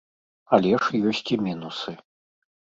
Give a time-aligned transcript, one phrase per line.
[0.57, 1.97] Але ж ёсць і мінусы.